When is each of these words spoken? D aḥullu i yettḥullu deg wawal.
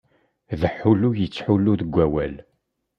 D 0.59 0.61
aḥullu 0.69 1.09
i 1.15 1.19
yettḥullu 1.21 1.73
deg 1.79 1.89
wawal. 1.93 2.35